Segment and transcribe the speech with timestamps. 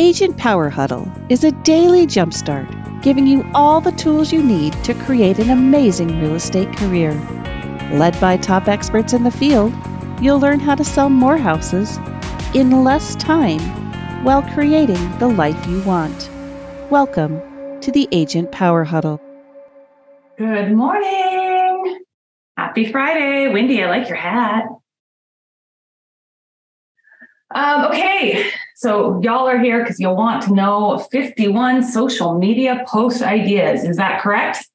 [0.00, 4.94] Agent Power Huddle is a daily jumpstart giving you all the tools you need to
[4.94, 7.12] create an amazing real estate career.
[7.92, 9.74] Led by top experts in the field,
[10.18, 11.98] you'll learn how to sell more houses
[12.54, 13.60] in less time
[14.24, 16.30] while creating the life you want.
[16.88, 17.38] Welcome
[17.82, 19.20] to the Agent Power Huddle.
[20.38, 22.00] Good morning.
[22.56, 23.52] Happy Friday.
[23.52, 24.64] Wendy, I like your hat.
[27.54, 33.20] Um, okay, so y'all are here because you'll want to know 51 social media post
[33.20, 33.84] ideas.
[33.84, 34.66] Is that correct?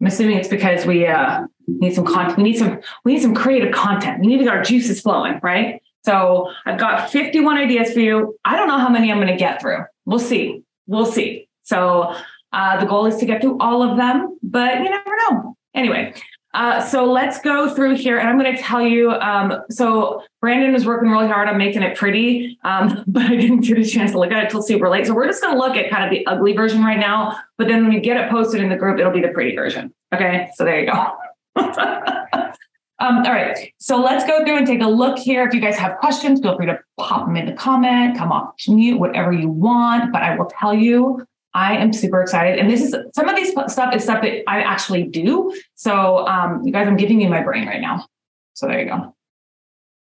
[0.00, 2.38] I'm assuming it's because we uh, need some content.
[2.38, 2.80] We need some.
[3.04, 4.22] We need some creative content.
[4.22, 5.82] We need to get our juices flowing, right?
[6.06, 8.38] So I've got 51 ideas for you.
[8.46, 9.84] I don't know how many I'm going to get through.
[10.06, 10.62] We'll see.
[10.86, 11.50] We'll see.
[11.64, 12.14] So
[12.54, 15.54] uh, the goal is to get through all of them, but you never know.
[15.74, 16.14] Anyway,
[16.52, 19.12] uh, so let's go through here, and I'm going to tell you.
[19.12, 23.60] Um, so Brandon was working really hard on making it pretty, um, but I didn't
[23.60, 25.06] get a chance to look at it till super late.
[25.06, 27.38] So we're just going to look at kind of the ugly version right now.
[27.56, 29.94] But then when we get it posted in the group, it'll be the pretty version.
[30.12, 31.16] Okay, so there you go.
[31.56, 35.46] um, all right, so let's go through and take a look here.
[35.46, 38.54] If you guys have questions, feel free to pop them in the comment, come off
[38.66, 40.12] mute, whatever you want.
[40.12, 42.58] But I will tell you I am super excited.
[42.58, 45.52] And this is some of these stuff is stuff that I actually do.
[45.74, 48.06] So, um, you guys, I'm giving you my brain right now.
[48.54, 49.14] So there you go.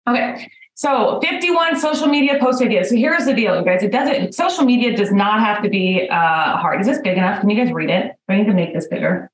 [0.08, 0.52] Okay.
[0.76, 2.90] So 51 social media post ideas.
[2.90, 3.84] So here's the deal, you guys.
[3.84, 6.80] It doesn't, social media does not have to be uh, hard.
[6.80, 7.42] Is this big enough?
[7.42, 8.16] Can you guys read it?
[8.30, 9.30] I need to make this bigger.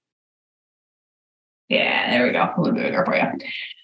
[1.69, 2.41] Yeah, there we go.
[2.44, 3.23] A little bit bigger for you.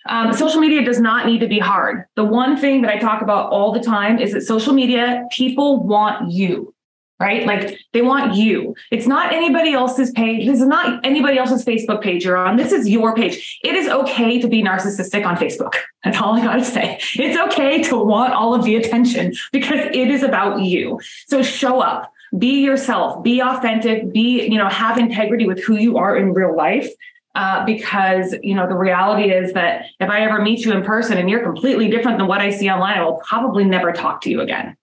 [0.07, 2.05] Um, social media does not need to be hard.
[2.15, 5.83] The one thing that I talk about all the time is that social media, people
[5.83, 6.73] want you
[7.21, 7.45] right?
[7.45, 8.75] Like they want you.
[8.89, 10.47] It's not anybody else's page.
[10.47, 12.57] This is not anybody else's Facebook page you're on.
[12.57, 13.59] This is your page.
[13.63, 15.75] It is okay to be narcissistic on Facebook.
[16.03, 16.99] That's all I got to say.
[17.15, 20.99] It's okay to want all of the attention because it is about you.
[21.27, 25.97] So show up, be yourself, be authentic, be, you know, have integrity with who you
[25.97, 26.89] are in real life.
[27.33, 31.17] Uh, because you know the reality is that if I ever meet you in person
[31.17, 34.29] and you're completely different than what I see online, I will probably never talk to
[34.29, 34.75] you again.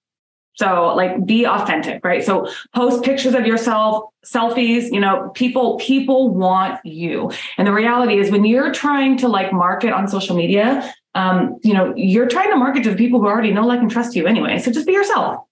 [0.59, 2.25] So like be authentic, right?
[2.25, 7.31] So post pictures of yourself, selfies, you know, people people want you.
[7.57, 11.75] And the reality is when you're trying to like market on social media, um, you
[11.75, 14.27] know, you're trying to market to the people who already know, like and trust you
[14.27, 14.59] anyway.
[14.59, 15.45] So just be yourself.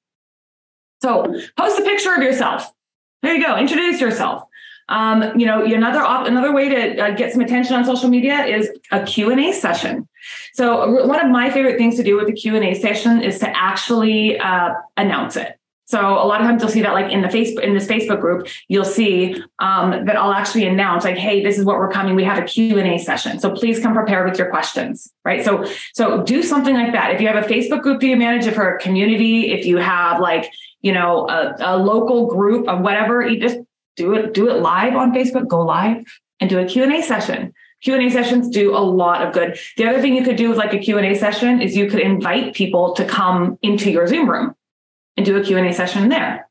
[1.02, 1.22] So
[1.56, 2.72] post a picture of yourself.
[3.22, 3.56] There you go.
[3.56, 4.45] Introduce yourself.
[4.88, 8.70] Um, you know, another another way to uh, get some attention on social media is
[8.92, 10.08] a Q&A session.
[10.54, 14.38] So one of my favorite things to do with the Q&A session is to actually
[14.38, 15.58] uh, announce it.
[15.86, 18.20] So a lot of times you'll see that like in the Facebook in this Facebook
[18.20, 22.16] group, you'll see um, that I'll actually announce like, hey, this is what we're coming.
[22.16, 23.38] We have a Q&A session.
[23.38, 25.44] So please come prepared with your questions, right?
[25.44, 25.64] So
[25.94, 27.12] so do something like that.
[27.12, 29.76] If you have a Facebook group that you manage, it for a community, if you
[29.76, 30.50] have like,
[30.82, 33.58] you know, a, a local group of whatever, you just
[33.96, 36.04] do it, do it live on Facebook, go live
[36.40, 37.52] and do a Q&A session.
[37.82, 39.58] Q&A sessions do a lot of good.
[39.76, 42.54] The other thing you could do with like a Q&A session is you could invite
[42.54, 44.54] people to come into your Zoom room
[45.16, 46.48] and do a Q&A session there.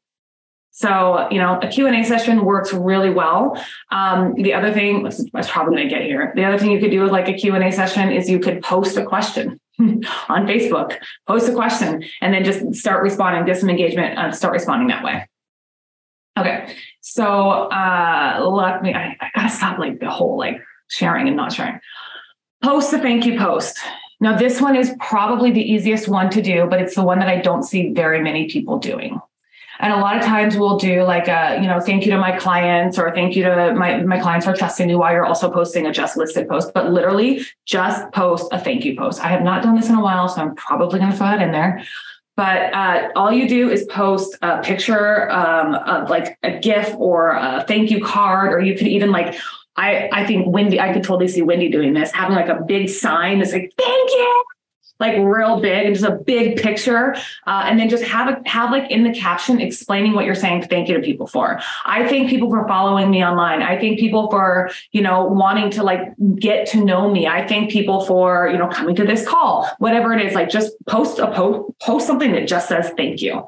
[0.71, 3.57] So, you know, a Q&A session works really well.
[3.91, 6.33] Um, the other thing, I was probably going to get here.
[6.35, 8.97] The other thing you could do with like a Q&A session is you could post
[8.97, 14.17] a question on Facebook, post a question, and then just start responding, get some engagement,
[14.17, 15.25] and start responding that way.
[16.37, 16.75] Okay.
[17.01, 21.53] So uh let me I, I gotta stop like the whole like sharing and not
[21.53, 21.79] sharing.
[22.61, 23.79] Post a thank you post.
[24.21, 27.27] Now, this one is probably the easiest one to do, but it's the one that
[27.27, 29.19] I don't see very many people doing.
[29.79, 32.37] And a lot of times we'll do like a, you know, thank you to my
[32.37, 35.85] clients or thank you to my, my clients for trusting me while you're also posting
[35.85, 39.19] a just listed post, but literally just post a thank you post.
[39.19, 41.41] I have not done this in a while, so I'm probably going to throw that
[41.41, 41.83] in there.
[42.35, 47.31] But uh, all you do is post a picture um, of like a GIF or
[47.31, 49.35] a thank you card, or you could even like,
[49.77, 52.89] I, I think Wendy, I could totally see Wendy doing this, having like a big
[52.89, 54.43] sign that's like, thank you,
[54.99, 57.15] like real big and just a big picture
[57.47, 60.63] uh, and then just have a have like in the caption explaining what you're saying
[60.63, 61.59] thank you to people for.
[61.85, 63.61] I thank people for following me online.
[63.61, 66.01] I thank people for you know wanting to like
[66.39, 67.27] get to know me.
[67.27, 70.73] I thank people for you know coming to this call whatever it is like just
[70.87, 73.47] post a post post something that just says thank you.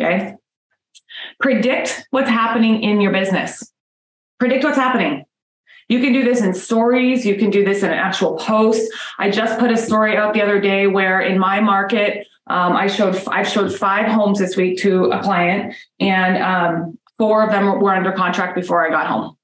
[0.00, 0.34] Okay?
[1.40, 3.72] Predict what's happening in your business.
[4.38, 5.24] Predict what's happening
[5.88, 7.24] you can do this in stories.
[7.24, 8.92] You can do this in an actual post.
[9.18, 12.86] I just put a story out the other day where in my market, um, I
[12.86, 17.80] showed I've showed five homes this week to a client, and um, four of them
[17.80, 19.37] were under contract before I got home.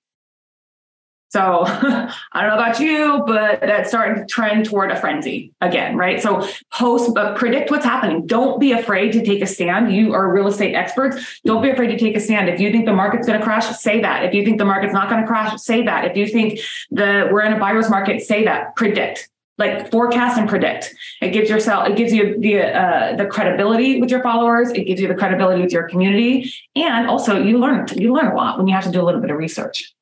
[1.35, 5.97] So I don't know about you, but that's starting to trend toward a frenzy again,
[5.97, 6.23] right?
[6.23, 8.25] So post, but predict what's happening.
[8.25, 9.93] Don't be afraid to take a stand.
[9.93, 11.41] You are real estate experts.
[11.45, 12.49] Don't be afraid to take a stand.
[12.49, 14.25] If you think the market's going to crash, say that.
[14.25, 16.05] If you think the market's not going to crash, say that.
[16.05, 16.61] If you think
[16.93, 18.77] the we're in a buyer's market, say that.
[18.77, 19.29] Predict
[19.59, 20.95] like forecast and predict.
[21.21, 24.71] It gives yourself, it gives you the uh, the credibility with your followers.
[24.71, 28.37] It gives you the credibility with your community, and also you learn you learn a
[28.37, 29.94] lot when you have to do a little bit of research.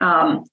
[0.00, 0.44] Um,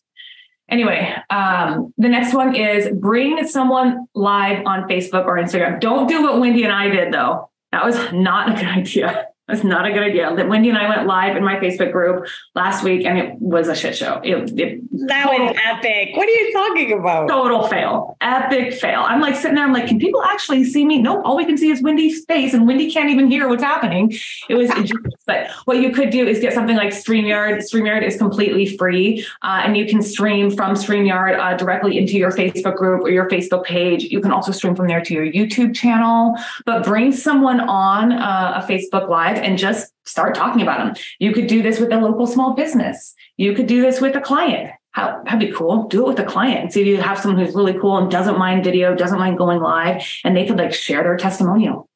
[0.69, 5.79] anyway, um, the next one is bring someone live on Facebook or Instagram.
[5.79, 7.49] Don't do what Wendy and I did though.
[7.71, 9.27] That was not a good idea.
[9.51, 10.33] That's not a good idea.
[10.33, 12.25] That Wendy and I went live in my Facebook group
[12.55, 14.21] last week, and it was a shit show.
[14.23, 16.15] It, it that total, was epic.
[16.15, 17.27] What are you talking about?
[17.27, 18.15] Total fail.
[18.21, 19.01] Epic fail.
[19.01, 19.65] I'm like sitting there.
[19.65, 21.01] I'm like, can people actually see me?
[21.01, 21.23] Nope.
[21.25, 24.13] All we can see is Wendy's face, and Wendy can't even hear what's happening.
[24.47, 24.71] It was.
[25.27, 27.57] but what you could do is get something like Streamyard.
[27.57, 32.31] Streamyard is completely free, uh, and you can stream from Streamyard uh, directly into your
[32.31, 34.05] Facebook group or your Facebook page.
[34.05, 36.37] You can also stream from there to your YouTube channel.
[36.65, 41.03] But bring someone on uh, a Facebook Live and just start talking about them.
[41.19, 43.13] You could do this with a local small business.
[43.37, 44.71] You could do this with a client.
[44.91, 45.87] How, that'd be cool.
[45.87, 48.11] Do it with a client and see if you have someone who's really cool and
[48.11, 51.87] doesn't mind video, doesn't mind going live, and they could like share their testimonial.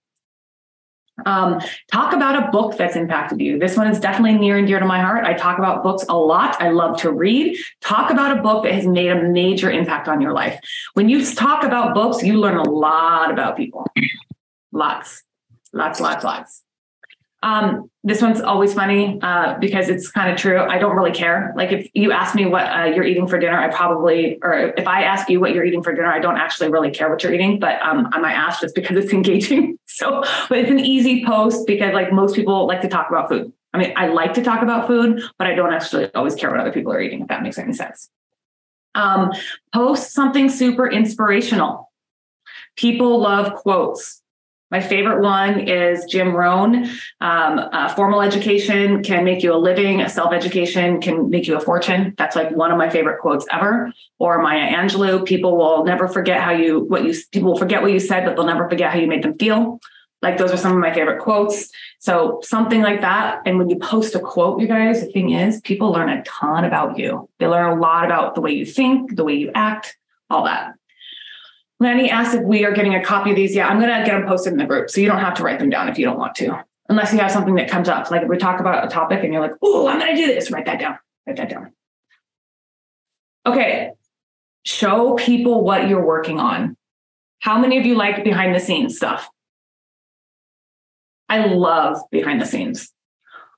[1.25, 1.61] Um,
[1.91, 3.57] talk about a book that's impacted you.
[3.57, 5.25] This one is definitely near and dear to my heart.
[5.25, 6.61] I talk about books a lot.
[6.61, 7.57] I love to read.
[7.81, 10.59] Talk about a book that has made a major impact on your life.
[10.93, 13.85] When you talk about books, you learn a lot about people.
[14.73, 15.23] Lots,
[15.71, 16.63] lots, lots, lots.
[17.45, 20.59] Um, this one's always funny uh, because it's kind of true.
[20.59, 21.53] I don't really care.
[21.55, 24.87] Like if you ask me what uh, you're eating for dinner, I probably, or if
[24.87, 27.33] I ask you what you're eating for dinner, I don't actually really care what you're
[27.33, 29.77] eating, but um, I might ask just because it's engaging.
[29.85, 33.53] So, but it's an easy post because like most people like to talk about food.
[33.73, 36.59] I mean, I like to talk about food, but I don't actually always care what
[36.59, 38.09] other people are eating, if that makes any sense.
[38.95, 39.31] Um,
[39.71, 41.91] post something super inspirational.
[42.75, 44.23] People love quotes.
[44.75, 46.83] My favorite one is Jim Rohn.
[47.21, 50.05] Um, uh, formal education can make you a living.
[50.09, 52.13] Self education can make you a fortune.
[52.17, 53.93] That's like one of my favorite quotes ever.
[54.19, 55.25] Or Maya Angelou.
[55.25, 58.35] People will never forget how you what you people will forget what you said, but
[58.35, 59.79] they'll never forget how you made them feel.
[60.21, 61.69] Like those are some of my favorite quotes.
[61.99, 63.43] So something like that.
[63.45, 66.65] And when you post a quote, you guys, the thing is, people learn a ton
[66.65, 67.29] about you.
[67.39, 69.95] They learn a lot about the way you think, the way you act,
[70.29, 70.73] all that.
[71.79, 73.55] Lanny asked if we are getting a copy of these.
[73.55, 74.89] Yeah, I'm going to get them posted in the group.
[74.89, 77.19] So you don't have to write them down if you don't want to, unless you
[77.19, 78.09] have something that comes up.
[78.09, 80.27] Like if we talk about a topic and you're like, oh, I'm going to do
[80.27, 80.97] this, write that down.
[81.27, 81.73] Write that down.
[83.45, 83.91] Okay.
[84.63, 86.77] Show people what you're working on.
[87.39, 89.29] How many of you like behind the scenes stuff?
[91.27, 92.91] I love behind the scenes.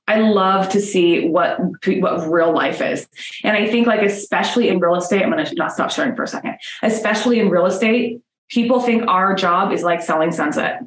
[0.08, 3.06] I love to see what what real life is.
[3.44, 6.22] And I think like especially in real estate, I'm going to not stop sharing for
[6.22, 6.56] a second.
[6.82, 10.82] Especially in real estate, people think our job is like selling sunset.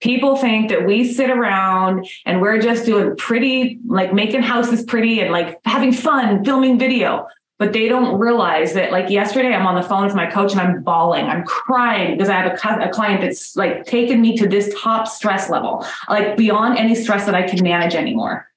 [0.00, 5.20] People think that we sit around and we're just doing pretty, like making houses pretty
[5.20, 7.26] and like having fun filming video.
[7.58, 10.60] But they don't realize that, like yesterday, I'm on the phone with my coach and
[10.60, 11.24] I'm bawling.
[11.24, 15.08] I'm crying because I have a, a client that's like taken me to this top
[15.08, 18.47] stress level, like beyond any stress that I can manage anymore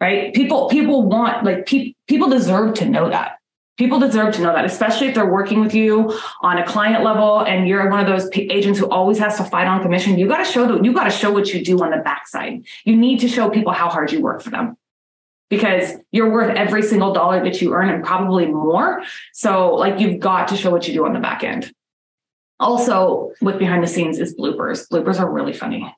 [0.00, 0.34] right?
[0.34, 3.38] People people want like pe- people deserve to know that.
[3.76, 6.12] People deserve to know that, especially if they're working with you
[6.42, 9.44] on a client level and you're one of those p- agents who always has to
[9.44, 10.18] fight on commission.
[10.18, 12.64] You got to show that you got to show what you do on the backside.
[12.84, 14.76] You need to show people how hard you work for them
[15.48, 19.02] because you're worth every single dollar that you earn and probably more.
[19.32, 21.72] So like you've got to show what you do on the back end.
[22.60, 24.88] Also, with behind the scenes is bloopers.
[24.88, 25.94] Bloopers are really funny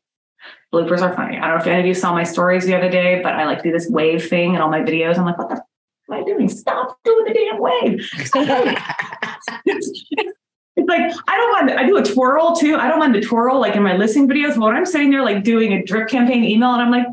[0.72, 1.38] bloopers are funny.
[1.38, 3.44] I don't know if any of you saw my stories the other day, but I
[3.44, 5.18] like do this wave thing in all my videos.
[5.18, 5.62] I'm like, what the f-
[6.10, 6.48] am I doing?
[6.48, 8.08] Stop doing the damn wave.
[8.14, 8.34] it's
[10.88, 11.78] like I don't mind.
[11.78, 12.76] I do a twirl too.
[12.76, 14.54] I don't mind the twirl like in my listing videos.
[14.54, 17.06] But when I'm sitting there like doing a drip campaign email, and I'm like,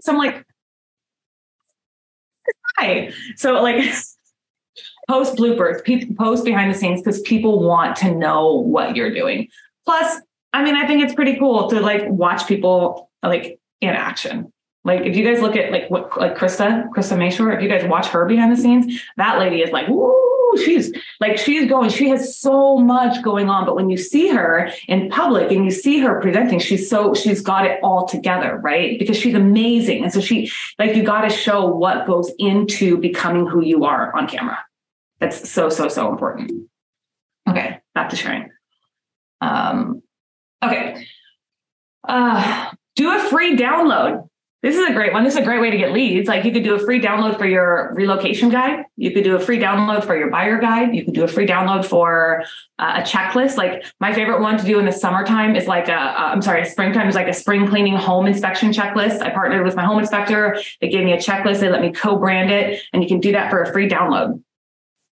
[0.00, 0.44] so I'm like,
[2.76, 3.12] hi.
[3.36, 3.84] So like.
[5.08, 9.48] Post bloopers, post behind the scenes because people want to know what you're doing.
[9.86, 10.20] Plus,
[10.52, 14.52] I mean, I think it's pretty cool to like watch people like in action.
[14.84, 17.84] Like if you guys look at like what like Krista, Krista Mashore, if you guys
[17.84, 22.08] watch her behind the scenes, that lady is like, woo, she's like she's going, she
[22.08, 23.66] has so much going on.
[23.66, 27.42] But when you see her in public and you see her presenting, she's so she's
[27.42, 28.98] got it all together, right?
[28.98, 30.04] Because she's amazing.
[30.04, 34.16] And so she like you got to show what goes into becoming who you are
[34.16, 34.58] on camera.
[35.18, 36.52] That's so, so, so important.
[37.48, 38.50] Okay, back to sharing.
[39.40, 40.02] Um,
[40.62, 41.06] Okay.
[42.06, 44.28] Uh, do a free download.
[44.60, 45.22] This is a great one.
[45.22, 46.26] This is a great way to get leads.
[46.26, 48.84] Like you could do a free download for your relocation guide.
[48.96, 50.96] You could do a free download for your buyer guide.
[50.96, 52.42] You could do a free download for
[52.80, 53.56] uh, a checklist.
[53.56, 56.64] Like my favorite one to do in the summertime is like a, uh, I'm sorry,
[56.64, 59.22] springtime is like a spring cleaning home inspection checklist.
[59.22, 60.60] I partnered with my home inspector.
[60.80, 61.60] They gave me a checklist.
[61.60, 64.42] They let me co-brand it and you can do that for a free download.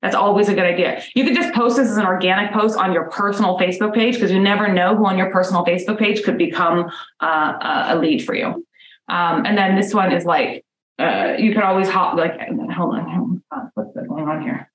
[0.02, 1.02] That's always a good idea.
[1.14, 4.30] You could just post this as an organic post on your personal Facebook page because
[4.30, 6.90] you never know who on your personal Facebook page could become
[7.20, 8.64] uh, a lead for you.
[9.08, 10.64] Um, and then this one is like,
[11.00, 12.38] uh, you could always hop, like,
[12.70, 13.42] hold on,
[13.74, 14.70] what's going on here?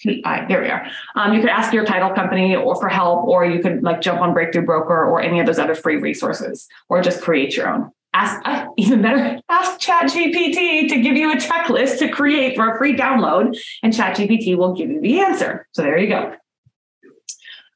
[0.00, 0.86] TI, there we are.
[1.14, 4.20] Um, you could ask your title company or for help, or you could like jump
[4.20, 7.90] on Breakthrough Broker or any of those other free resources, or just create your own.
[8.18, 12.78] Ask, uh, even better, ask ChatGPT to give you a checklist to create for a
[12.78, 15.68] free download, and ChatGPT will give you the answer.
[15.72, 16.34] So there you go.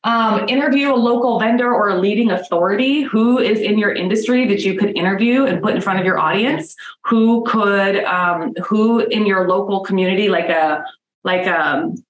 [0.03, 4.61] Um, interview a local vendor or a leading authority who is in your industry that
[4.61, 6.75] you could interview and put in front of your audience.
[7.05, 10.83] Who could, um, who in your local community, like a,
[11.23, 12.03] like a, um,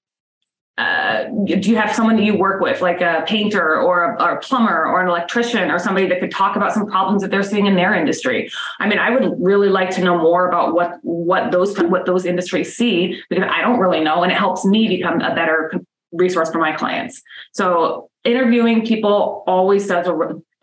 [0.81, 4.31] uh, do you have someone that you work with, like a painter or a, or
[4.31, 7.43] a, plumber or an electrician or somebody that could talk about some problems that they're
[7.43, 8.49] seeing in their industry?
[8.79, 12.25] I mean, I would really like to know more about what what those what those
[12.25, 15.71] industries see because I don't really know, and it helps me become a better
[16.13, 17.21] resource for my clients.
[17.51, 20.07] So interviewing people always does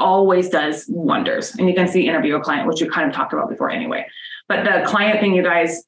[0.01, 1.55] always does wonders.
[1.55, 4.05] And you can see interview a client, which you kind of talked about before anyway.
[4.49, 5.85] But the client thing, you guys,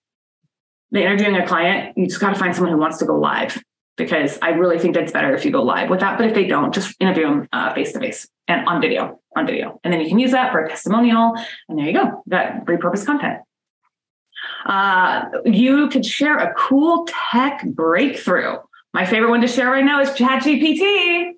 [0.92, 3.60] the interviewing a client, you just got to find someone who wants to go live
[4.00, 6.18] because I really think that's better if you go live with that.
[6.18, 9.80] But if they don't, just interview them face to face and on video, on video.
[9.84, 11.34] And then you can use that for a testimonial.
[11.68, 13.38] And there you go, that repurposed content.
[14.66, 18.56] Uh, you could share a cool tech breakthrough
[18.92, 21.32] my favorite one to share right now is ChatGPT.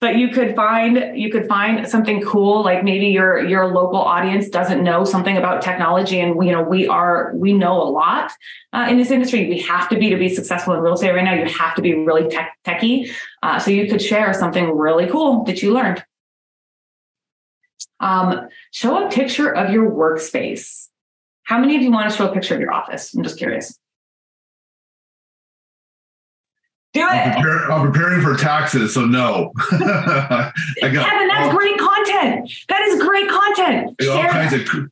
[0.00, 4.48] But you could find you could find something cool, like maybe your your local audience
[4.48, 8.30] doesn't know something about technology, and you know we are we know a lot
[8.72, 9.48] uh, in this industry.
[9.48, 11.34] We have to be to be successful in real estate right now.
[11.34, 13.10] You have to be really tech techy.
[13.42, 16.04] Uh, so you could share something really cool that you learned.
[17.98, 20.86] Um, show a picture of your workspace.
[21.42, 23.14] How many of you want to show a picture of your office?
[23.14, 23.76] I'm just curious.
[26.94, 27.04] Do it.
[27.04, 29.52] I'm, prepare, I'm preparing for taxes, so no.
[29.72, 32.50] I got, Kevin, that's great content.
[32.68, 33.96] That is great content.
[34.08, 34.90] All kinds of.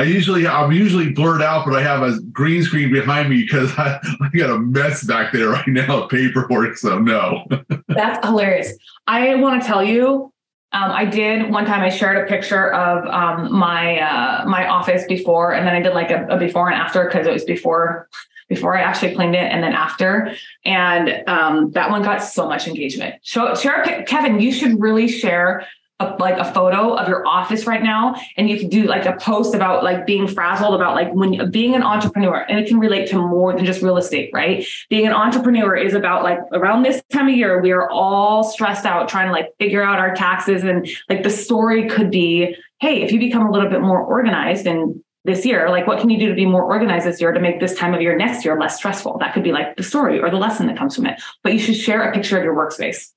[0.00, 3.70] I usually I'm usually blurred out, but I have a green screen behind me because
[3.78, 6.78] I, I got a mess back there right now, of paperwork.
[6.78, 7.44] So no.
[7.88, 8.72] that's hilarious.
[9.06, 10.32] I want to tell you,
[10.72, 11.82] um, I did one time.
[11.82, 15.92] I shared a picture of um, my uh, my office before, and then I did
[15.92, 18.08] like a, a before and after because it was before
[18.50, 20.34] before I actually claimed it and then after.
[20.66, 23.14] And um, that one got so much engagement.
[23.22, 25.66] So share, Kevin, you should really share
[26.00, 29.12] a, like a photo of your office right now and you can do like a
[29.20, 33.08] post about like being frazzled about like when being an entrepreneur and it can relate
[33.08, 37.02] to more than just real estate right being an entrepreneur is about like around this
[37.12, 40.64] time of year we are all stressed out trying to like figure out our taxes
[40.64, 44.66] and like the story could be hey if you become a little bit more organized
[44.66, 47.40] and this year like what can you do to be more organized this year to
[47.40, 49.18] make this time of year next year less stressful?
[49.18, 51.20] That could be like the story or the lesson that comes from it.
[51.42, 53.10] But you should share a picture of your workspace.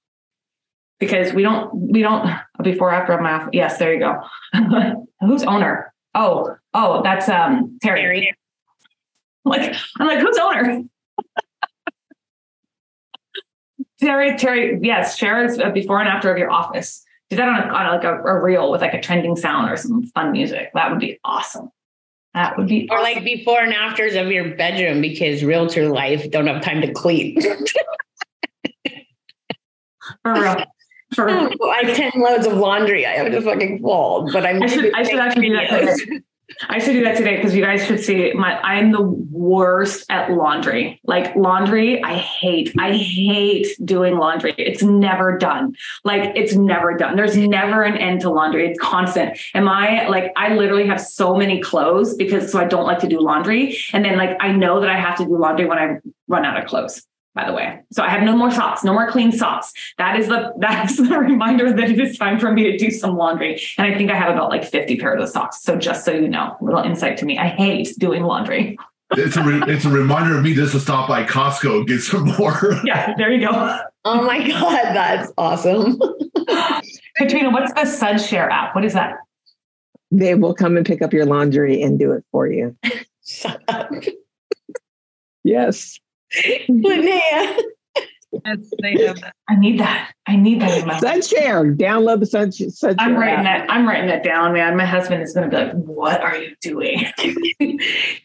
[1.00, 2.30] Because we don't we don't
[2.62, 4.22] before after of my office yes there you go.
[5.22, 5.94] Who's owner?
[6.14, 8.36] Oh oh that's um terry.
[9.46, 10.84] Like i'm like who's owner?
[14.00, 17.04] Terry terry yes share a before and after of your office.
[17.30, 19.76] Do that on, a, on like a, a reel with like a trending sound or
[19.76, 20.72] some fun music.
[20.74, 21.72] That would be awesome
[22.34, 23.14] that would be or awesome.
[23.14, 27.40] like before and afters of your bedroom because realtor life don't have time to clean.
[30.22, 30.64] For real.
[31.14, 31.52] For real.
[31.64, 34.94] I have 10 loads of laundry I have to fucking fold, but I'm I should,
[34.96, 36.22] I should actually do that.
[36.70, 40.32] I should do that today because you guys should see my I'm the worst at
[40.32, 41.00] laundry.
[41.04, 42.74] Like laundry, I hate.
[42.78, 44.54] I hate doing laundry.
[44.58, 45.76] It's never done.
[46.04, 47.16] Like it's never done.
[47.16, 48.70] There's never an end to laundry.
[48.70, 49.38] It's constant.
[49.54, 53.08] And I like I literally have so many clothes because so I don't like to
[53.08, 53.78] do laundry.
[53.94, 55.98] And then like I know that I have to do laundry when I
[56.28, 57.06] run out of clothes
[57.36, 57.80] by the way.
[57.92, 59.74] So I have no more socks, no more clean socks.
[59.98, 62.92] That is the that is the reminder that it is time for me to do
[62.92, 63.62] some laundry.
[63.78, 65.62] And I think I have about like 50 pairs of socks.
[65.62, 67.38] So just so you know, little insight to me.
[67.38, 68.78] I hate doing laundry.
[69.12, 72.02] it's a re- it's a reminder of me just to stop by Costco and get
[72.02, 72.80] some more.
[72.84, 73.80] yeah, there you go.
[74.06, 76.00] Oh my god, that's awesome.
[77.18, 78.76] Katrina, what's the Sudshare app?
[78.76, 79.16] What is that?
[80.12, 82.78] They will come and pick up your laundry and do it for you.
[83.26, 83.92] Shut up.
[85.44, 86.00] yes.
[86.70, 87.58] Linnea.
[88.82, 89.24] they have.
[89.48, 90.12] I need that.
[90.28, 91.76] I need that in my Sudshare.
[91.78, 92.96] Download the Sun, Sudshare.
[92.98, 93.68] I'm writing app.
[93.68, 93.72] that.
[93.72, 94.76] I'm writing that down, man.
[94.76, 97.06] My husband is going to be like, "What are you doing?"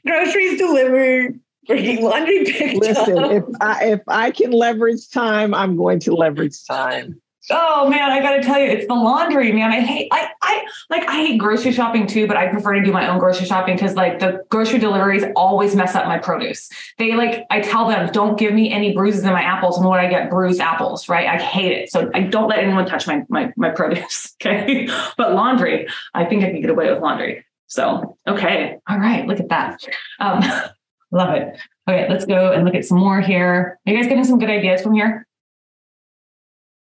[0.07, 3.33] Groceries delivered, bringing laundry picked Listen, up.
[3.33, 7.21] if I if I can leverage time, I'm going to leverage time.
[7.51, 9.71] Oh man, I got to tell you, it's the laundry, man.
[9.71, 10.09] I hate.
[10.13, 11.09] I I like.
[11.09, 13.95] I hate grocery shopping too, but I prefer to do my own grocery shopping because
[13.95, 16.69] like the grocery deliveries always mess up my produce.
[16.99, 17.47] They like.
[17.51, 20.29] I tell them, don't give me any bruises in my apples, and what I get
[20.29, 21.09] bruised apples.
[21.09, 21.27] Right?
[21.27, 21.91] I hate it.
[21.91, 24.35] So I don't let anyone touch my my my produce.
[24.49, 27.45] Okay, but laundry, I think I can get away with laundry.
[27.67, 29.83] So okay, all right, look at that.
[30.21, 30.41] Um,
[31.11, 31.59] love it.
[31.89, 33.79] Okay, let's go and look at some more here.
[33.87, 35.27] Are you guys getting some good ideas from here?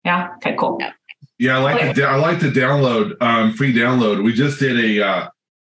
[0.06, 0.28] Yeah.
[0.36, 0.54] Okay.
[0.56, 0.78] Cool.
[0.80, 0.92] Yeah,
[1.38, 1.92] Yeah, I like Okay.
[1.94, 4.22] to I like to download um, free download.
[4.22, 5.28] We just did a uh,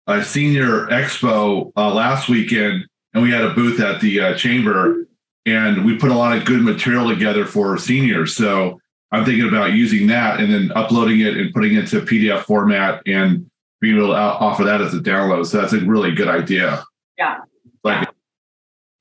[0.07, 5.07] a senior expo uh, last weekend, and we had a booth at the uh, chamber,
[5.47, 8.35] and we put a lot of good material together for seniors.
[8.35, 8.79] So
[9.11, 13.01] I'm thinking about using that and then uploading it and putting it into PDF format
[13.07, 13.49] and
[13.81, 15.47] being able to offer that as a download.
[15.47, 16.83] So that's a really good idea.
[17.17, 17.37] Yeah.
[17.83, 18.07] Like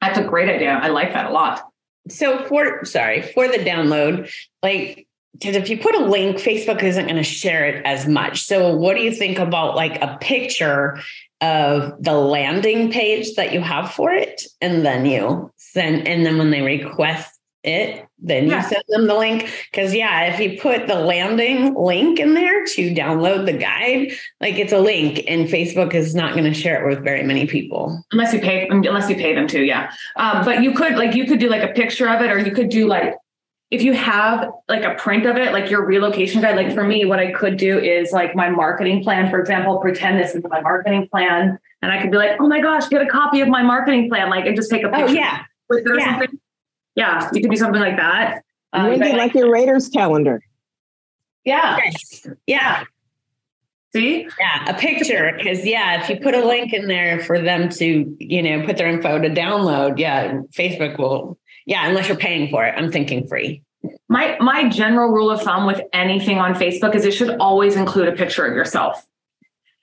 [0.01, 0.71] That's a great idea.
[0.83, 1.63] I like that a lot.
[2.09, 4.31] So for sorry for the download,
[4.63, 8.43] like because if you put a link, Facebook isn't going to share it as much.
[8.43, 11.01] So what do you think about like a picture
[11.41, 16.39] of the landing page that you have for it, and then you send, and then
[16.39, 18.63] when they request it, then you Yeah.
[18.63, 19.49] send them the link.
[19.71, 24.59] Because yeah, if you put the landing link in there to download the guide, like
[24.59, 28.05] it's a link, and Facebook is not going to share it with very many people.
[28.11, 29.93] Unless you pay, unless you pay them to, yeah.
[30.17, 32.51] Um, but you could like you could do like a picture of it, or you
[32.53, 33.15] could do like
[33.71, 36.57] if you have like a print of it, like your relocation guide.
[36.57, 40.19] Like for me, what I could do is like my marketing plan, for example, pretend
[40.19, 43.07] this is my marketing plan, and I could be like, oh my gosh, get a
[43.07, 45.91] copy of my marketing plan, like and just take a picture Oh yeah, with it
[45.91, 46.23] or yeah.
[46.95, 48.43] Yeah, you could do something like that.
[48.73, 50.43] Um, Wendy, but- like your Raiders calendar.
[51.45, 51.79] yeah.
[51.85, 52.85] yes, yeah.
[53.95, 55.33] See, Yeah, a picture.
[55.37, 58.77] Because yeah, if you put a link in there for them to, you know, put
[58.77, 61.39] their info to download, yeah, Facebook will.
[61.69, 62.75] Yeah, unless you're paying for it.
[62.79, 63.63] I'm thinking free.
[64.09, 68.09] My my general rule of thumb with anything on Facebook is it should always include
[68.09, 69.07] a picture of yourself.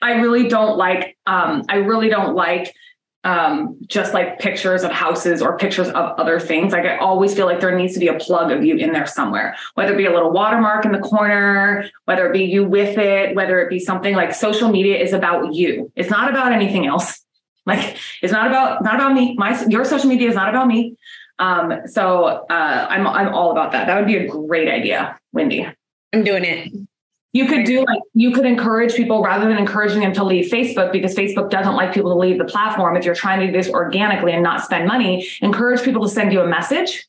[0.02, 2.74] I really don't like um I really don't like
[3.22, 6.72] um just like pictures of houses or pictures of other things.
[6.72, 9.06] Like I always feel like there needs to be a plug of you in there
[9.06, 9.54] somewhere.
[9.74, 13.36] Whether it be a little watermark in the corner, whether it be you with it,
[13.36, 15.92] whether it be something like social media is about you.
[15.94, 17.22] It's not about anything else.
[17.66, 19.34] Like it's not about not about me.
[19.36, 20.96] My your social media is not about me.
[21.38, 23.86] Um, so uh, I'm I'm all about that.
[23.86, 25.66] That would be a great idea, Wendy.
[26.12, 26.72] I'm doing it.
[27.32, 30.90] You could do like you could encourage people rather than encouraging them to leave Facebook
[30.90, 32.96] because Facebook doesn't like people to leave the platform.
[32.96, 36.32] If you're trying to do this organically and not spend money, encourage people to send
[36.32, 37.06] you a message.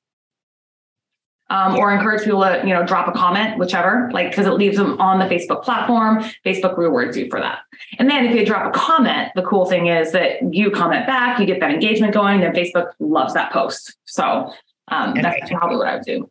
[1.49, 4.75] Um, or encourage people to you know drop a comment, whichever, like because it leaves
[4.75, 6.21] them on the Facebook platform.
[6.45, 7.59] Facebook rewards you for that.
[7.99, 11.39] And then if you drop a comment, the cool thing is that you comment back,
[11.39, 13.95] you get that engagement going, then Facebook loves that post.
[14.03, 14.51] So
[14.89, 16.29] um, that's probably what I would do.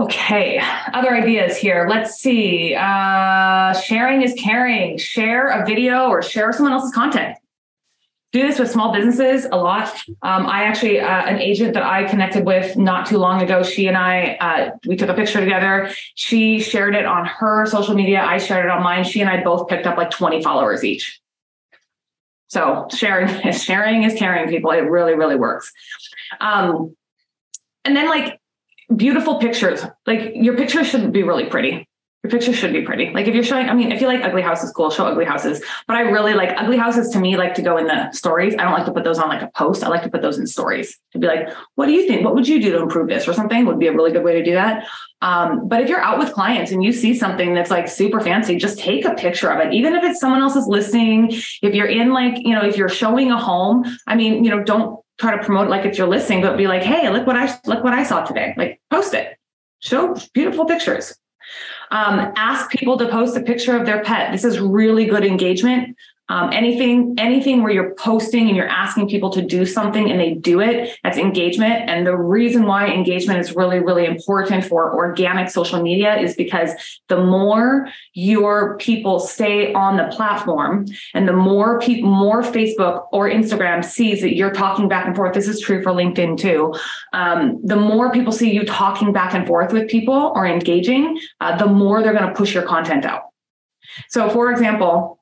[0.00, 0.58] Okay,
[0.94, 1.86] other ideas here.
[1.88, 2.74] Let's see.
[2.74, 4.96] Uh, sharing is caring.
[4.96, 7.36] Share a video or share someone else's content.
[8.32, 9.88] Do this with small businesses a lot.
[10.22, 13.88] Um, I actually, uh, an agent that I connected with not too long ago, she
[13.88, 15.90] and I, uh, we took a picture together.
[16.14, 18.22] She shared it on her social media.
[18.22, 19.02] I shared it on mine.
[19.02, 21.20] She and I both picked up like 20 followers each.
[22.46, 24.70] So sharing, is sharing is caring, people.
[24.70, 25.72] It really, really works.
[26.40, 26.96] Um,
[27.84, 28.38] and then like
[28.94, 29.82] beautiful pictures.
[30.06, 31.88] Like your picture should be really pretty.
[32.22, 33.10] Your picture should be pretty.
[33.14, 35.62] Like if you're showing, I mean, if you like ugly houses, cool, show ugly houses.
[35.86, 38.54] But I really like ugly houses to me like to go in the stories.
[38.58, 39.82] I don't like to put those on like a post.
[39.82, 42.22] I like to put those in stories to be like, what do you think?
[42.22, 44.34] What would you do to improve this or something would be a really good way
[44.34, 44.86] to do that.
[45.22, 48.56] Um, but if you're out with clients and you see something that's like super fancy,
[48.56, 49.72] just take a picture of it.
[49.72, 53.30] Even if it's someone else's listing, if you're in like, you know, if you're showing
[53.30, 56.56] a home, I mean, you know, don't try to promote like it's your listing, but
[56.56, 58.54] be like, hey, look what I look what I saw today.
[58.56, 59.36] Like post it.
[59.80, 61.14] Show beautiful pictures.
[61.92, 64.30] Um, ask people to post a picture of their pet.
[64.30, 65.96] This is really good engagement.
[66.30, 70.34] Um, anything, anything where you're posting and you're asking people to do something and they
[70.34, 71.90] do it, that's engagement.
[71.90, 76.70] And the reason why engagement is really, really important for organic social media is because
[77.08, 83.28] the more your people stay on the platform and the more people, more Facebook or
[83.28, 85.34] Instagram sees that you're talking back and forth.
[85.34, 86.72] This is true for LinkedIn too.
[87.12, 91.56] Um, the more people see you talking back and forth with people or engaging, uh,
[91.56, 93.22] the more they're going to push your content out.
[94.08, 95.18] So, for example,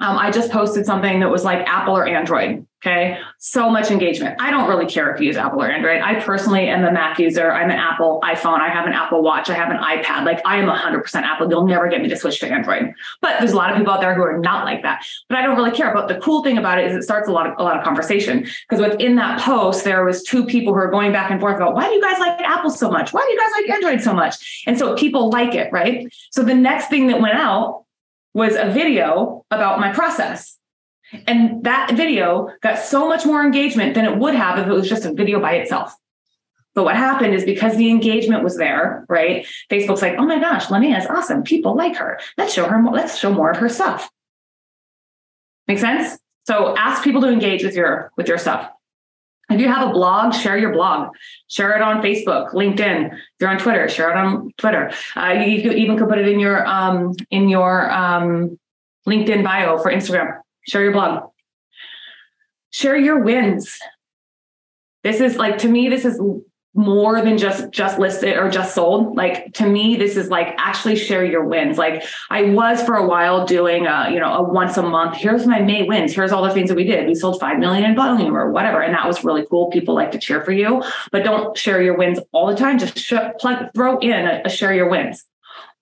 [0.00, 2.64] um, I just posted something that was like Apple or Android.
[2.80, 3.18] Okay.
[3.38, 4.40] So much engagement.
[4.40, 6.00] I don't really care if you use Apple or Android.
[6.00, 7.50] I personally am a Mac user.
[7.50, 8.60] I'm an Apple iPhone.
[8.60, 9.50] I have an Apple Watch.
[9.50, 10.24] I have an iPad.
[10.24, 11.50] Like I am 100% Apple.
[11.50, 12.94] You'll never get me to switch to Android.
[13.20, 15.04] But there's a lot of people out there who are not like that.
[15.28, 15.92] But I don't really care.
[15.92, 17.82] But the cool thing about it is it starts a lot of a lot of
[17.82, 21.56] conversation because within that post there was two people who are going back and forth
[21.56, 23.12] about why do you guys like Apple so much?
[23.12, 24.62] Why do you guys like Android so much?
[24.68, 26.06] And so people like it, right?
[26.30, 27.86] So the next thing that went out
[28.34, 30.58] was a video about my process
[31.26, 34.88] and that video got so much more engagement than it would have if it was
[34.88, 35.94] just a video by itself.
[36.74, 39.46] But what happened is because the engagement was there, right?
[39.70, 41.42] Facebook's like, oh my gosh, Linnea is awesome.
[41.42, 42.20] People like her.
[42.36, 44.08] Let's show her more, let's show more of her stuff.
[45.66, 46.18] Make sense?
[46.46, 48.70] So ask people to engage with your with your stuff.
[49.50, 51.14] If you have a blog, share your blog.
[51.48, 53.12] Share it on Facebook, LinkedIn.
[53.12, 54.92] If you're on Twitter, share it on Twitter.
[55.16, 58.58] Uh, you, even could put it in your um, in your um,
[59.06, 61.30] LinkedIn bio for Instagram share your blog
[62.70, 63.78] share your wins
[65.02, 66.20] this is like to me this is
[66.74, 69.16] more than just just listed or just sold.
[69.16, 71.78] Like to me this is like actually share your wins.
[71.78, 75.46] Like i was for a while doing a you know a once a month here's
[75.46, 77.06] my may wins here's all the things that we did.
[77.06, 79.70] We sold 5 million in volume or whatever and that was really cool.
[79.70, 82.78] People like to cheer for you but don't share your wins all the time.
[82.78, 85.24] Just sh- plug, throw in a, a share your wins.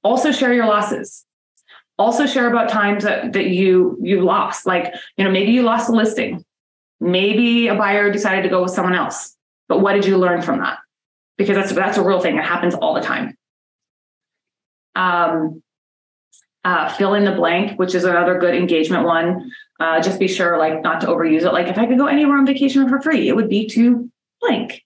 [0.02, 1.24] Also share your losses.
[1.98, 4.66] Also share about times that, that you you lost.
[4.66, 6.44] Like you know maybe you lost a listing.
[7.00, 9.35] Maybe a buyer decided to go with someone else
[9.68, 10.78] but what did you learn from that?
[11.36, 12.36] Because that's that's a real thing.
[12.36, 13.36] It happens all the time.
[14.94, 15.62] Um,
[16.64, 19.50] uh, fill in the blank which is another good engagement one.
[19.78, 21.52] Uh, just be sure like not to overuse it.
[21.52, 24.82] Like if i could go anywhere on vacation for free it would be to blank.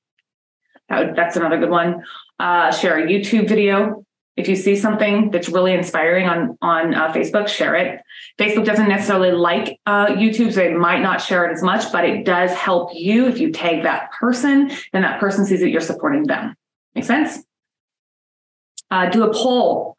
[0.89, 2.05] That would, that's another good one.
[2.39, 4.05] Uh, share a youtube video
[4.41, 8.01] if you see something that's really inspiring on on uh, Facebook, share it.
[8.39, 12.05] Facebook doesn't necessarily like uh, YouTube, so they might not share it as much, but
[12.05, 14.71] it does help you if you tag that person.
[14.93, 16.57] Then that person sees that you're supporting them.
[16.95, 17.39] Make sense?
[18.91, 19.97] Uh, do a poll.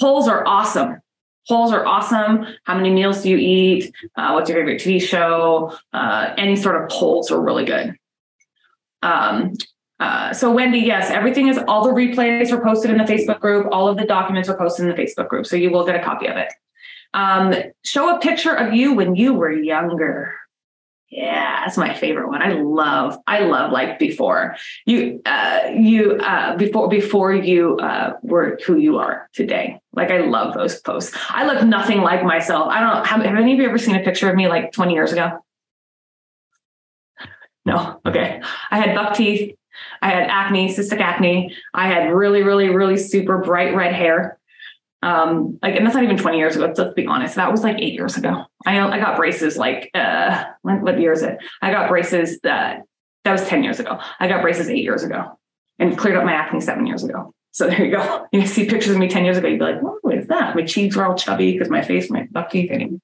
[0.00, 1.00] Polls are awesome.
[1.48, 2.46] Polls are awesome.
[2.64, 3.92] How many meals do you eat?
[4.16, 5.76] Uh, what's your favorite TV show?
[5.92, 7.94] Uh, any sort of polls are really good.
[9.02, 9.52] Um,
[10.00, 13.68] uh, so Wendy, yes, everything is all the replays were posted in the Facebook group.
[13.70, 16.02] All of the documents are posted in the Facebook group, so you will get a
[16.02, 16.52] copy of it.
[17.12, 17.54] Um,
[17.84, 20.34] show a picture of you when you were younger.
[21.10, 22.42] Yeah, that's my favorite one.
[22.42, 28.58] I love, I love like before you, uh, you, uh, before, before you, uh, were
[28.66, 29.78] who you are today.
[29.92, 31.16] Like I love those posts.
[31.28, 32.66] I look nothing like myself.
[32.68, 33.06] I don't.
[33.06, 35.38] Have, have any of you ever seen a picture of me like 20 years ago?
[37.64, 38.00] No.
[38.04, 38.42] Okay.
[38.72, 39.54] I had buck teeth.
[40.02, 41.56] I had acne, cystic acne.
[41.72, 44.38] I had really, really, really super bright red hair.
[45.02, 46.72] Um, like, and that's not even 20 years ago.
[46.74, 47.34] Let's be honest.
[47.34, 48.44] That was like eight years ago.
[48.64, 51.36] I I got braces like, uh, what, what year is it?
[51.60, 52.82] I got braces that,
[53.24, 53.98] that was 10 years ago.
[54.18, 55.38] I got braces eight years ago
[55.78, 57.34] and cleared up my acne seven years ago.
[57.52, 58.26] So there you go.
[58.32, 60.56] You see pictures of me 10 years ago, you'd be like, what is that?
[60.56, 62.70] My cheeks were all chubby because my face, my buck teeth.
[62.70, 62.98] Anyway.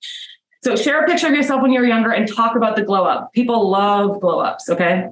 [0.65, 3.31] So share a picture of yourself when you're younger and talk about the glow up.
[3.35, 4.71] People love glow ups.
[4.71, 5.09] Okay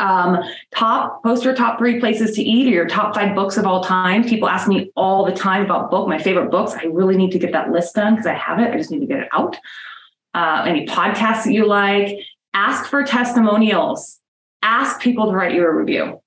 [0.00, 0.38] um,
[0.74, 3.82] top post your top three places to eat or your top five books of all
[3.82, 4.24] time.
[4.24, 6.72] People ask me all the time about book, my favorite books.
[6.72, 8.72] I really need to get that list done because I have it.
[8.72, 9.56] I just need to get it out.
[10.34, 12.18] Uh, any podcasts that you like,
[12.54, 14.20] ask for testimonials.
[14.62, 16.20] Ask people to write you a review.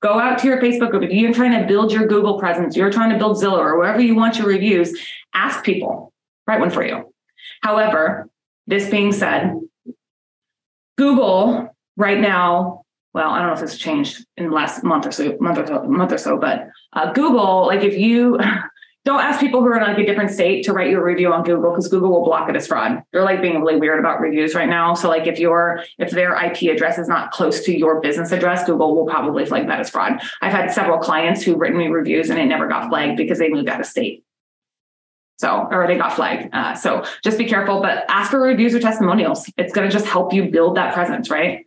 [0.00, 1.02] Go out to your Facebook group.
[1.02, 4.00] If you're trying to build your Google presence, you're trying to build Zillow or wherever
[4.00, 4.98] you want your reviews,
[5.34, 6.14] ask people,
[6.46, 7.12] write one for you.
[7.60, 8.30] However,
[8.66, 9.60] this being said,
[10.96, 12.79] Google right now
[13.12, 15.66] well, I don't know if it's changed in the last month or so, month or
[15.66, 18.38] so, month or so, but uh, Google, like if you
[19.04, 21.42] don't ask people who are in like a different state to write your review on
[21.42, 23.02] Google because Google will block it as fraud.
[23.12, 24.94] They're like being really weird about reviews right now.
[24.94, 28.64] So like if your if their IP address is not close to your business address,
[28.64, 30.20] Google will probably flag that as fraud.
[30.42, 33.48] I've had several clients who've written me reviews and it never got flagged because they
[33.48, 34.24] moved out of state.
[35.38, 36.54] So, or they got flagged.
[36.54, 39.50] Uh, so just be careful, but ask for reviews or testimonials.
[39.56, 41.64] It's going to just help you build that presence, right?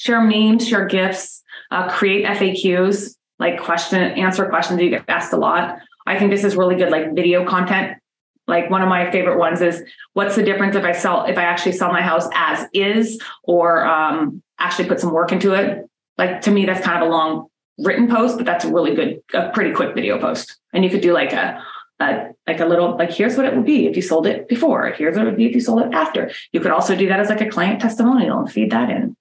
[0.00, 5.36] Share memes, share gifts, uh, create FAQs, like question, answer questions you get asked a
[5.36, 5.78] lot.
[6.06, 7.98] I think this is really good, like video content.
[8.48, 9.82] Like one of my favorite ones is
[10.14, 13.84] what's the difference if I sell, if I actually sell my house as is or
[13.84, 15.84] um, actually put some work into it?
[16.16, 19.20] Like to me, that's kind of a long written post, but that's a really good,
[19.34, 20.56] a pretty quick video post.
[20.72, 21.62] And you could do like a,
[22.00, 24.90] a, like a little like here's what it would be if you sold it before
[24.92, 27.20] here's what it would be if you sold it after you could also do that
[27.20, 29.14] as like a client testimonial and feed that in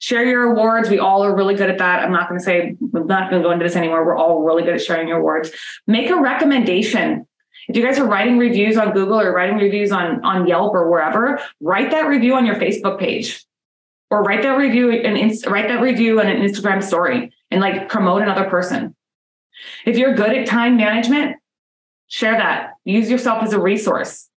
[0.00, 0.90] share your awards.
[0.90, 2.02] We all are really good at that.
[2.02, 4.04] I'm not going to say, I'm not going to go into this anymore.
[4.04, 5.50] We're all really good at sharing your awards.
[5.86, 7.26] Make a recommendation.
[7.68, 10.90] If you guys are writing reviews on Google or writing reviews on, on Yelp or
[10.90, 13.44] wherever, write that review on your Facebook page
[14.10, 18.22] or write that review and write that review on an Instagram story and like promote
[18.22, 18.96] another person.
[19.84, 21.36] If you're good at time management,
[22.08, 22.72] share that.
[22.84, 24.28] Use yourself as a resource.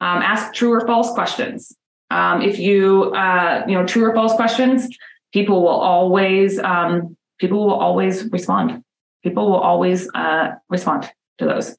[0.00, 1.74] Um, ask true or false questions.
[2.10, 4.88] Um, if you, uh, you know, true or false questions,
[5.32, 8.82] people will always, um, people will always respond.
[9.22, 11.76] People will always uh, respond to those.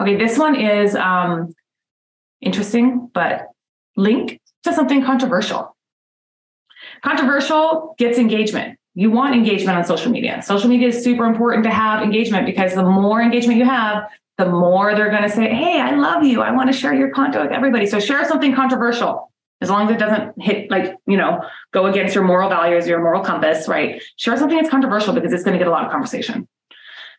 [0.00, 1.54] Okay, this one is um,
[2.40, 3.48] interesting, but
[3.96, 5.74] link to something controversial.
[7.02, 8.78] Controversial gets engagement.
[8.98, 10.40] You want engagement on social media.
[10.42, 14.46] Social media is super important to have engagement because the more engagement you have, the
[14.46, 16.40] more they're going to say, Hey, I love you.
[16.40, 17.86] I want to share your content with everybody.
[17.86, 19.30] So share something controversial
[19.60, 23.00] as long as it doesn't hit like, you know, go against your moral values, your
[23.00, 24.02] moral compass, right?
[24.16, 26.48] Share something that's controversial because it's going to get a lot of conversation.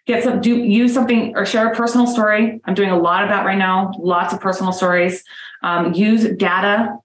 [0.08, 2.60] Get some, do use something or share a personal story.
[2.66, 5.24] I'm doing a lot of that right now, lots of personal stories.
[5.62, 6.98] Um, use data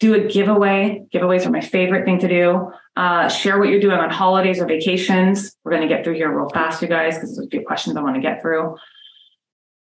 [0.00, 1.04] do a giveaway.
[1.14, 2.72] Giveaways are my favorite thing to do.
[2.96, 5.56] Uh, share what you're doing on holidays or vacations.
[5.64, 7.96] We're going to get through here real fast, you guys, because there's a few questions
[7.96, 8.76] I want to get through.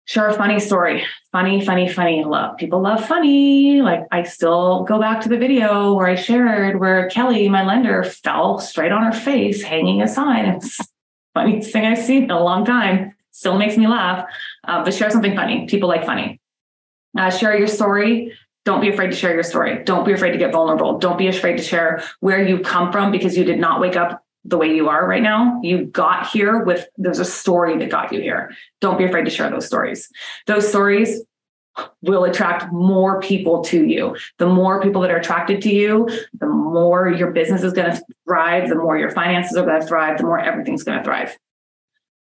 [0.06, 1.06] Share a funny story.
[1.32, 2.26] Funny, funny, funny.
[2.26, 3.82] Love people love funny.
[3.82, 8.04] Like I still go back to the video where I shared where Kelly, my lender,
[8.04, 10.46] fell straight on her face, hanging a sign.
[10.56, 10.88] It's the
[11.34, 13.16] funniest thing I've seen in a long time.
[13.32, 14.26] Still makes me laugh.
[14.64, 15.66] Uh, but share something funny.
[15.66, 16.40] People like funny.
[17.18, 18.34] Uh, share your story
[18.66, 19.84] don't be afraid to share your story.
[19.84, 20.98] Don't be afraid to get vulnerable.
[20.98, 24.24] Don't be afraid to share where you come from because you did not wake up
[24.46, 25.60] the way you are right now.
[25.64, 28.52] You got here with there's a story that got you here.
[28.82, 30.10] Don't be afraid to share those stories.
[30.48, 31.22] Those stories
[32.02, 34.16] will attract more people to you.
[34.38, 36.08] The more people that are attracted to you,
[36.40, 39.88] the more your business is going to thrive, the more your finances are going to
[39.88, 41.38] thrive, the more everything's going to thrive.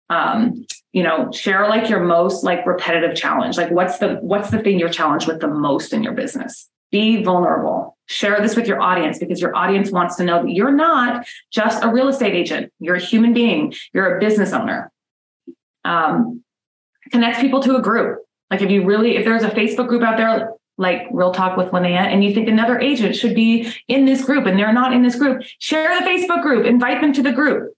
[0.09, 3.57] Um, you know share like your most like repetitive challenge.
[3.57, 6.69] Like what's the what's the thing you're challenged with the most in your business?
[6.91, 7.97] Be vulnerable.
[8.05, 11.83] Share this with your audience because your audience wants to know that you're not just
[11.83, 12.71] a real estate agent.
[12.79, 13.73] You're a human being.
[13.91, 14.91] You're a business owner.
[15.83, 16.43] Um,
[17.11, 18.19] connect people to a group.
[18.51, 21.67] Like if you really if there's a facebook group out there like real talk with
[21.69, 25.03] linnea and you think another agent should be in this group and they're not in
[25.03, 26.65] this group share the facebook group.
[26.65, 27.73] Invite them to the group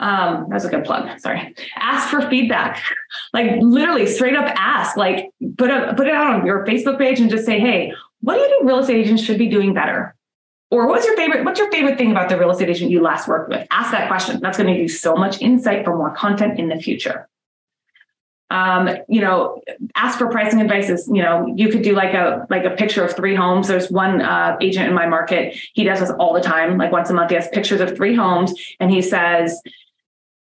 [0.00, 2.82] um that's a good plug sorry ask for feedback
[3.32, 7.20] like literally straight up ask like put a put it out on your facebook page
[7.20, 10.14] and just say hey what do you think real estate agents should be doing better
[10.70, 13.26] or what's your favorite what's your favorite thing about the real estate agent you last
[13.26, 16.10] worked with ask that question that's going to give you so much insight for more
[16.10, 17.28] content in the future
[18.50, 19.60] um, you know,
[19.94, 21.08] ask for pricing advices.
[21.12, 23.68] You know, you could do like a like a picture of three homes.
[23.68, 25.54] There's one uh, agent in my market.
[25.74, 26.78] He does this all the time.
[26.78, 29.60] Like once a month, he has pictures of three homes, and he says,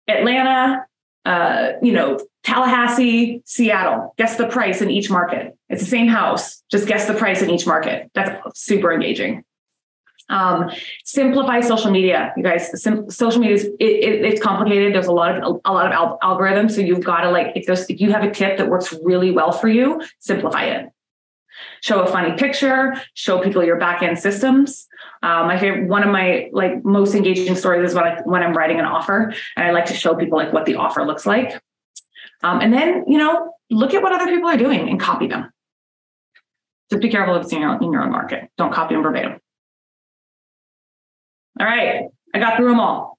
[0.09, 0.87] Atlanta,
[1.25, 4.15] uh, you know, Tallahassee, Seattle.
[4.17, 5.57] Guess the price in each market.
[5.69, 6.63] It's the same house.
[6.71, 8.11] Just guess the price in each market.
[8.15, 9.45] That's super engaging.
[10.31, 10.71] Um,
[11.05, 12.83] simplify social media, you guys.
[12.83, 14.95] Sim- social media is it, it, it's complicated.
[14.95, 17.67] There's a lot of a lot of al- algorithms, so you've got to like if
[17.67, 20.91] there's if you have a tip that works really well for you, simplify it.
[21.81, 23.01] Show a funny picture.
[23.15, 24.87] Show people your back end systems.
[25.23, 28.53] Um, my favorite, one of my like most engaging stories is when I when I'm
[28.53, 31.61] writing an offer, and I like to show people like what the offer looks like.
[32.43, 35.51] Um, and then you know look at what other people are doing and copy them.
[36.91, 38.49] Just be careful if it's in your, in your own market.
[38.57, 39.39] Don't copy them verbatim.
[41.61, 43.19] All right, I got through them all.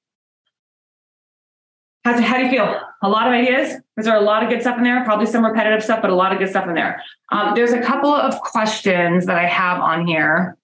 [2.05, 2.79] How's, how do you feel?
[3.03, 3.73] A lot of ideas?
[3.97, 5.03] Is there a lot of good stuff in there?
[5.03, 7.03] Probably some repetitive stuff, but a lot of good stuff in there.
[7.31, 10.57] Um, there's a couple of questions that I have on here.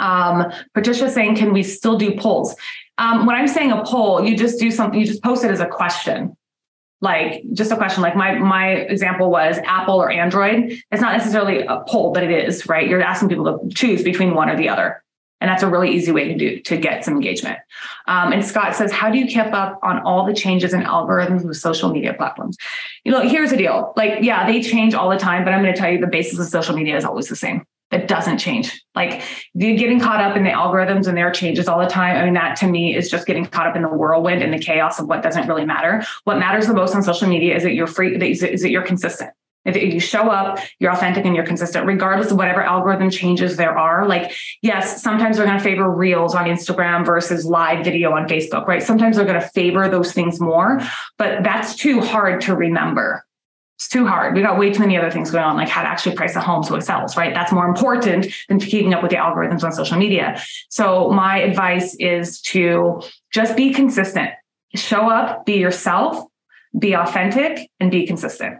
[0.00, 2.54] Um, Patricia saying, can we still do polls?
[2.98, 5.60] Um, when I'm saying a poll, you just do something, you just post it as
[5.60, 6.36] a question.
[7.00, 10.82] Like just a question, like my my example was Apple or Android.
[10.90, 12.88] It's not necessarily a poll, but it is, right?
[12.88, 15.02] You're asking people to choose between one or the other.
[15.40, 17.60] And that's a really easy way to do to get some engagement.
[18.08, 21.44] Um, and Scott says, how do you keep up on all the changes in algorithms
[21.44, 22.56] with social media platforms?
[23.04, 23.92] You know, here's the deal.
[23.96, 26.40] Like, yeah, they change all the time, but I'm going to tell you the basis
[26.40, 27.64] of social media is always the same.
[27.90, 28.84] It doesn't change.
[28.94, 29.22] Like
[29.54, 32.16] you're getting caught up in the algorithms and their changes all the time.
[32.16, 34.58] I mean, that to me is just getting caught up in the whirlwind and the
[34.58, 36.04] chaos of what doesn't really matter.
[36.24, 39.30] What matters the most on social media is that you're free, is that you're consistent.
[39.64, 43.76] If you show up, you're authentic and you're consistent, regardless of whatever algorithm changes there
[43.76, 44.06] are.
[44.06, 48.66] Like, yes, sometimes they're going to favor reels on Instagram versus live video on Facebook,
[48.66, 48.82] right?
[48.82, 50.80] Sometimes they're going to favor those things more,
[51.18, 53.26] but that's too hard to remember.
[53.78, 54.34] It's too hard.
[54.34, 56.40] We got way too many other things going on, like how to actually price a
[56.40, 57.32] home so it sells, right?
[57.32, 60.42] That's more important than keeping up with the algorithms on social media.
[60.68, 63.00] So my advice is to
[63.32, 64.30] just be consistent.
[64.74, 66.26] Show up, be yourself,
[66.76, 68.58] be authentic, and be consistent.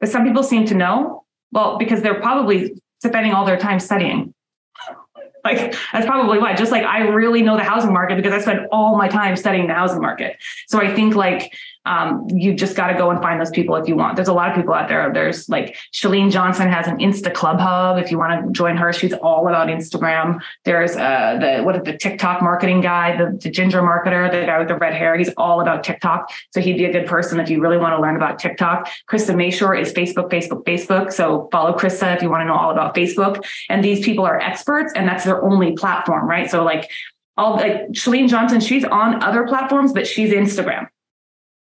[0.00, 4.34] But some people seem to know, well, because they're probably spending all their time studying.
[5.42, 6.52] Like that's probably why.
[6.52, 9.68] Just like I really know the housing market because I spend all my time studying
[9.68, 10.36] the housing market.
[10.68, 11.50] So I think like
[11.86, 14.16] um, you just got to go and find those people if you want.
[14.16, 15.10] There's a lot of people out there.
[15.12, 17.98] There's like Chalene Johnson has an Insta Club Hub.
[17.98, 20.40] If you want to join her, she's all about Instagram.
[20.64, 24.58] There's uh, the what is the TikTok marketing guy, the, the ginger marketer, the guy
[24.58, 25.16] with the red hair.
[25.16, 26.30] He's all about TikTok.
[26.50, 28.88] So he'd be a good person if you really want to learn about TikTok.
[29.08, 31.12] Krista Mashore is Facebook, Facebook, Facebook.
[31.12, 33.42] So follow Krista if you want to know all about Facebook.
[33.70, 36.50] And these people are experts, and that's their only platform, right?
[36.50, 36.90] So like
[37.38, 40.88] all like Chalene Johnson, she's on other platforms, but she's Instagram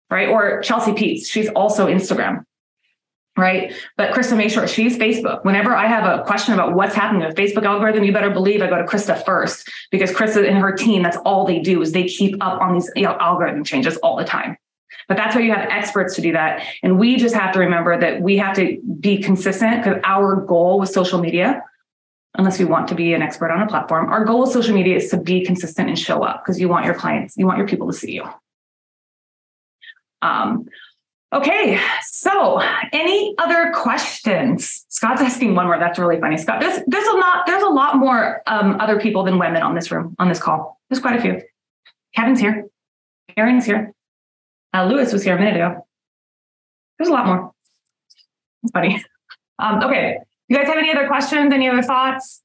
[0.09, 0.29] right?
[0.29, 2.43] Or Chelsea Peitz, she's also Instagram,
[3.37, 3.73] right?
[3.97, 5.43] But Krista Mashore, she's Facebook.
[5.43, 8.67] Whenever I have a question about what's happening with Facebook algorithm, you better believe I
[8.67, 12.05] go to Krista first because Krista and her team, that's all they do is they
[12.05, 14.57] keep up on these you know, algorithm changes all the time.
[15.07, 16.65] But that's why you have experts to do that.
[16.81, 20.79] And we just have to remember that we have to be consistent because our goal
[20.79, 21.63] with social media,
[22.35, 24.95] unless we want to be an expert on a platform, our goal with social media
[24.95, 27.67] is to be consistent and show up because you want your clients, you want your
[27.67, 28.23] people to see you.
[30.25, 30.67] Um,
[31.33, 32.61] okay, so
[32.91, 34.85] any other questions?
[34.89, 35.77] Scott's asking one more.
[35.79, 36.37] That's really funny.
[36.37, 39.75] Scott, there's there's a lot there's a lot more um, other people than women on
[39.75, 40.79] this room on this call.
[40.89, 41.41] There's quite a few.
[42.15, 42.65] Kevin's here.
[43.37, 43.93] Aaron's here.
[44.73, 45.85] Uh, Lewis was here a minute ago.
[46.97, 47.51] There's a lot more.
[48.63, 49.03] It's funny.
[49.57, 50.17] Um, okay.
[50.49, 51.53] You guys have any other questions?
[51.53, 52.43] Any other thoughts?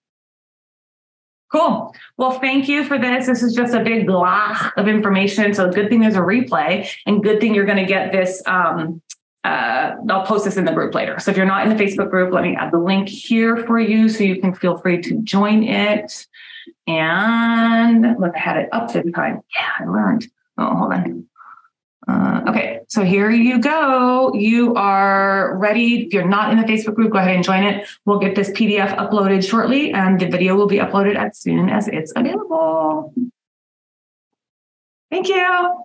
[1.50, 1.94] Cool.
[2.16, 3.26] Well, thank you for this.
[3.26, 5.52] This is just a big block of information.
[5.52, 8.40] So good thing there's a replay and good thing you're going to get this.
[8.46, 9.02] Um,
[9.42, 11.18] uh, I'll post this in the group later.
[11.18, 13.80] So if you're not in the Facebook group, let me add the link here for
[13.80, 16.26] you so you can feel free to join it.
[16.86, 19.40] And look, I had it up this time.
[19.56, 20.28] Yeah, I learned.
[20.58, 21.26] Oh, hold on.
[22.10, 24.32] Uh, okay, so here you go.
[24.34, 26.06] You are ready.
[26.06, 27.88] If you're not in the Facebook group, go ahead and join it.
[28.04, 31.86] We'll get this PDF uploaded shortly, and the video will be uploaded as soon as
[31.86, 33.14] it's available.
[35.10, 35.84] Thank you.